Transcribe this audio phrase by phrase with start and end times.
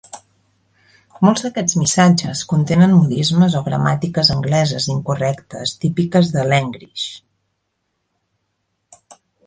[1.27, 7.07] Molts d'aquests missatges contenen modismes o gramàtiques angleses incorrectes típiques de "l'Engrish".